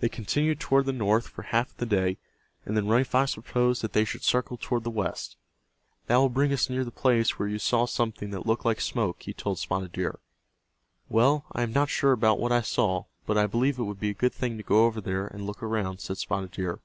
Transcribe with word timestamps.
They 0.00 0.10
continued 0.10 0.60
toward 0.60 0.84
the 0.84 0.92
north 0.92 1.26
for 1.28 1.40
half 1.40 1.70
of 1.70 1.76
the 1.78 1.86
day, 1.86 2.18
and 2.66 2.76
then 2.76 2.86
Running 2.86 3.06
Fox 3.06 3.32
proposed 3.32 3.80
that 3.80 3.94
they 3.94 4.04
should 4.04 4.22
circle 4.22 4.58
toward 4.60 4.84
the 4.84 4.90
west. 4.90 5.38
"That 6.06 6.18
will 6.18 6.28
bring 6.28 6.52
us 6.52 6.68
near 6.68 6.84
the 6.84 6.90
place 6.90 7.38
where 7.38 7.48
you 7.48 7.58
saw 7.58 7.86
something 7.86 8.28
that 8.32 8.44
looked 8.46 8.66
like 8.66 8.78
smoke," 8.78 9.22
he 9.22 9.32
told 9.32 9.58
Spotted 9.58 9.92
Deer. 9.92 10.18
"Well, 11.08 11.46
I 11.52 11.62
am 11.62 11.72
not 11.72 11.88
sure 11.88 12.12
about 12.12 12.38
what 12.38 12.52
I 12.52 12.60
saw, 12.60 13.04
but 13.24 13.38
I 13.38 13.46
believe 13.46 13.78
it 13.78 13.84
would 13.84 14.00
be 14.00 14.10
a 14.10 14.12
good 14.12 14.34
thing 14.34 14.58
to 14.58 14.62
go 14.62 14.84
over 14.84 15.00
there, 15.00 15.26
and 15.28 15.46
look 15.46 15.62
around," 15.62 16.02
said 16.02 16.18
Spotted 16.18 16.50
Deer. 16.50 16.80